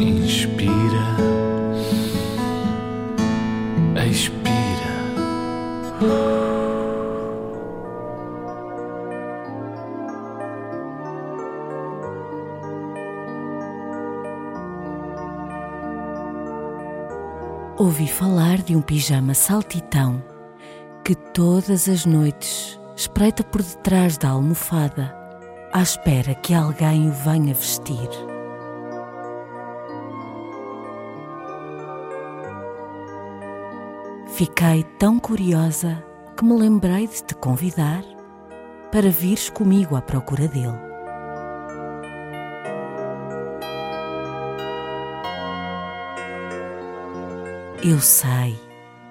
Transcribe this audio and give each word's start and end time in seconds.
Inspira, 0.00 0.72
expira. 4.08 4.40
Ouvi 17.76 18.06
falar 18.08 18.62
de 18.62 18.74
um 18.74 18.80
pijama 18.80 19.34
saltitão 19.34 20.24
que 21.04 21.14
todas 21.14 21.90
as 21.90 22.06
noites 22.06 22.80
espreita 22.96 23.44
por 23.44 23.62
detrás 23.62 24.16
da 24.16 24.30
almofada 24.30 25.14
à 25.74 25.82
espera 25.82 26.34
que 26.34 26.54
alguém 26.54 27.10
o 27.10 27.12
venha 27.12 27.52
vestir. 27.52 28.29
Fiquei 34.40 34.84
tão 34.98 35.18
curiosa 35.20 36.02
que 36.34 36.42
me 36.46 36.54
lembrei 36.54 37.06
de 37.06 37.22
te 37.22 37.34
convidar 37.34 38.02
para 38.90 39.10
vires 39.10 39.50
comigo 39.50 39.94
à 39.94 40.00
procura 40.00 40.48
dele. 40.48 40.78
Eu 47.84 48.00
sei, 48.00 48.58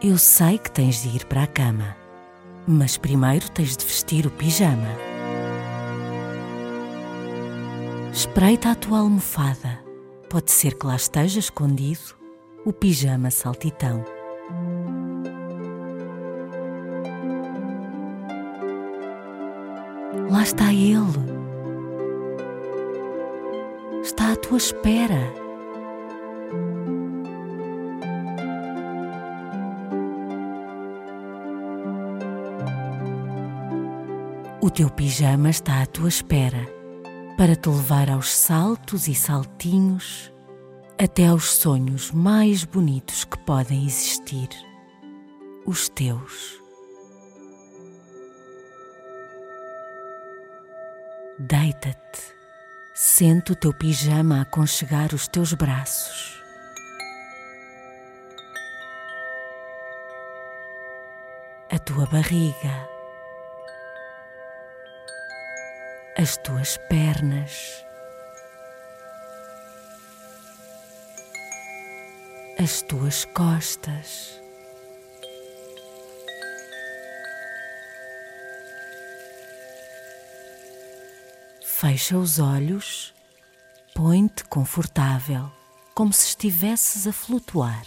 eu 0.00 0.16
sei 0.16 0.58
que 0.58 0.70
tens 0.70 1.02
de 1.02 1.16
ir 1.16 1.24
para 1.24 1.42
a 1.42 1.48
cama, 1.48 1.96
mas 2.64 2.96
primeiro 2.96 3.50
tens 3.50 3.76
de 3.76 3.84
vestir 3.84 4.28
o 4.28 4.30
pijama. 4.30 4.94
Espreita 8.12 8.70
a 8.70 8.74
tua 8.76 9.00
almofada, 9.00 9.80
pode 10.30 10.52
ser 10.52 10.78
que 10.78 10.86
lá 10.86 10.94
esteja 10.94 11.40
escondido 11.40 12.14
o 12.64 12.72
pijama 12.72 13.32
saltitão. 13.32 14.15
Está 20.46 20.72
ele. 20.72 21.18
Está 24.00 24.32
à 24.32 24.36
tua 24.36 24.58
espera. 24.58 25.34
O 34.62 34.70
teu 34.70 34.88
pijama 34.88 35.50
está 35.50 35.82
à 35.82 35.86
tua 35.86 36.08
espera 36.08 36.64
para 37.36 37.56
te 37.56 37.68
levar 37.68 38.08
aos 38.08 38.32
saltos 38.32 39.08
e 39.08 39.14
saltinhos 39.14 40.32
até 40.96 41.26
aos 41.26 41.50
sonhos 41.56 42.12
mais 42.12 42.64
bonitos 42.64 43.24
que 43.24 43.38
podem 43.40 43.84
existir, 43.84 44.48
os 45.66 45.88
teus. 45.88 46.65
Deita-te, 51.38 52.34
sente 52.94 53.52
o 53.52 53.56
teu 53.56 53.70
pijama 53.70 54.38
a 54.38 54.42
aconchegar 54.42 55.14
os 55.14 55.28
teus 55.28 55.52
braços. 55.52 56.42
A 61.70 61.78
tua 61.78 62.06
barriga, 62.06 62.88
as 66.16 66.38
tuas 66.38 66.78
pernas, 66.88 67.84
as 72.58 72.80
tuas 72.80 73.26
costas. 73.26 74.45
Fecha 81.78 82.16
os 82.16 82.38
olhos, 82.38 83.12
põe-te 83.94 84.42
confortável, 84.44 85.52
como 85.94 86.10
se 86.10 86.28
estivesses 86.28 87.06
a 87.06 87.12
flutuar. 87.12 87.84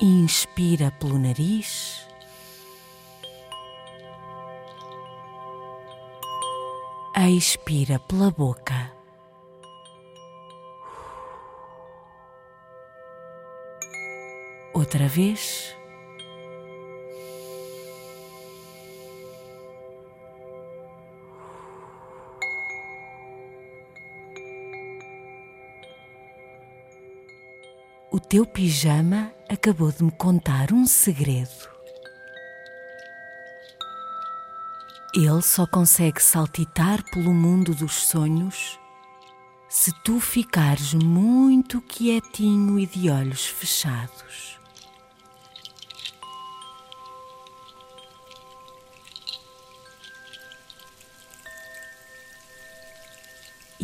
Inspira 0.00 0.90
pelo 0.90 1.16
nariz. 1.16 2.08
Expira 7.16 8.00
pela 8.00 8.32
boca. 8.32 9.03
Outra 14.84 15.08
vez. 15.08 15.74
O 28.12 28.20
teu 28.20 28.44
pijama 28.44 29.32
acabou 29.48 29.90
de 29.90 30.04
me 30.04 30.12
contar 30.12 30.70
um 30.70 30.86
segredo. 30.86 31.48
Ele 35.14 35.40
só 35.40 35.66
consegue 35.66 36.22
saltitar 36.22 37.02
pelo 37.10 37.32
mundo 37.32 37.74
dos 37.74 37.94
sonhos 37.94 38.78
se 39.66 39.90
tu 40.04 40.20
ficares 40.20 40.92
muito 40.92 41.80
quietinho 41.80 42.78
e 42.78 42.84
de 42.84 43.08
olhos 43.08 43.46
fechados. 43.46 44.62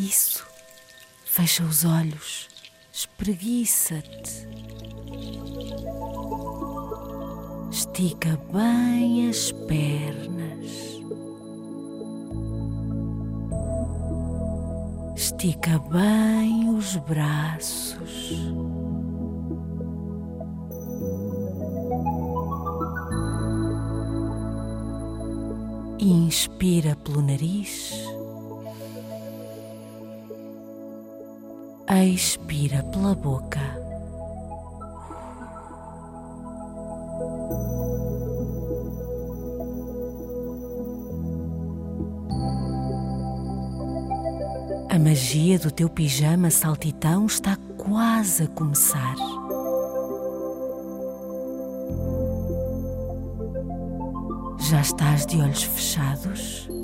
Isso. 0.00 0.46
Fecha 1.26 1.62
os 1.62 1.84
olhos. 1.84 2.48
Espreguiça-te. 2.90 4.48
Estica 7.70 8.40
bem 8.50 9.28
as 9.28 9.52
pernas. 9.52 10.70
Estica 15.14 15.78
bem 15.90 16.70
os 16.70 16.96
braços. 16.96 18.32
Inspira 25.98 26.96
pelo 26.96 27.20
nariz. 27.20 27.92
Expira 32.04 32.82
pela 32.84 33.14
boca. 33.14 33.60
A 44.88 44.98
magia 44.98 45.58
do 45.58 45.70
teu 45.70 45.88
pijama 45.88 46.50
saltitão 46.50 47.26
está 47.26 47.56
quase 47.76 48.44
a 48.44 48.48
começar. 48.48 49.14
Já 54.58 54.80
estás 54.80 55.26
de 55.26 55.40
olhos 55.40 55.62
fechados? 55.62 56.79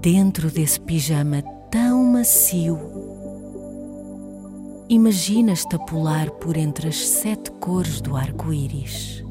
Dentro 0.00 0.50
desse 0.50 0.80
pijama 0.80 1.42
tão 1.70 2.04
macio, 2.04 2.78
imaginas-te 4.88 5.74
a 5.74 5.78
pular 5.80 6.30
por 6.30 6.56
entre 6.56 6.88
as 6.88 6.96
sete 6.96 7.50
cores 7.52 8.00
do 8.00 8.16
arco-íris. 8.16 9.24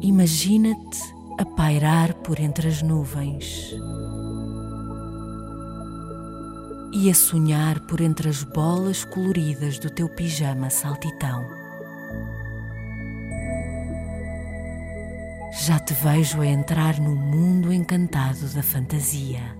Imagina-te 0.00 1.00
a 1.38 1.44
pairar 1.44 2.14
por 2.14 2.40
entre 2.40 2.68
as 2.68 2.82
nuvens 2.82 3.74
e 6.92 7.08
a 7.08 7.14
sonhar 7.14 7.80
por 7.86 8.00
entre 8.00 8.28
as 8.28 8.42
bolas 8.42 9.04
coloridas 9.04 9.78
do 9.78 9.88
teu 9.88 10.08
pijama 10.08 10.68
saltitão. 10.70 11.61
já 15.64 15.78
te 15.78 15.94
vejo 15.94 16.40
a 16.40 16.46
entrar 16.46 16.98
no 16.98 17.14
mundo 17.14 17.72
encantado 17.72 18.48
da 18.52 18.64
fantasia. 18.64 19.56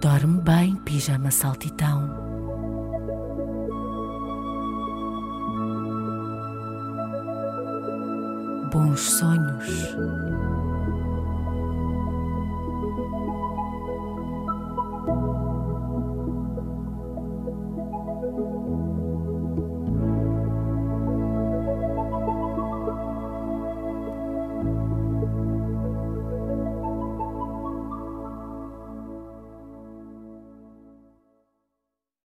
Dorme 0.00 0.40
bem, 0.42 0.76
pijama 0.84 1.32
saltitão. 1.32 2.08
Bons 8.72 9.00
sonhos. 9.00 9.96